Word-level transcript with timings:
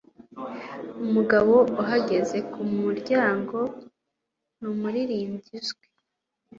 Umugabo 1.05 1.55
uhagaze 1.81 2.37
kumuryango 2.51 3.57
numuririmbyi 4.59 5.53
uzwi. 5.59 5.85